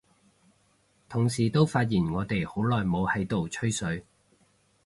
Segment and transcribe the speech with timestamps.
[1.07, 4.03] 同時都發現我哋好耐冇喺度吹水，